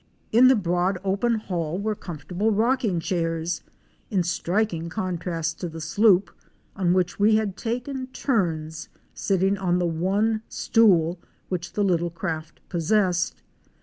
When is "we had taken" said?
7.19-8.07